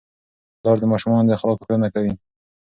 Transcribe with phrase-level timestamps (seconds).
[0.59, 2.13] پلار د ماشومانو د اخلاقو ښودنه کوي.